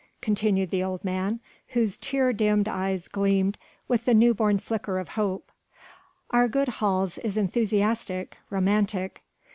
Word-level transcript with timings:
continued 0.19 0.71
the 0.71 0.81
old 0.83 1.05
man, 1.05 1.39
whose 1.67 1.95
tear 1.95 2.33
dimmed 2.33 2.67
eyes 2.67 3.07
gleamed 3.07 3.55
with 3.87 4.05
the 4.05 4.15
new 4.15 4.33
born 4.33 4.57
flicker 4.57 4.97
of 4.97 5.09
hope. 5.09 5.51
"Our 6.31 6.47
good 6.47 6.69
Hals 6.73 7.19
is 7.19 7.37
enthusiastic, 7.37 8.35
romantic 8.49 9.21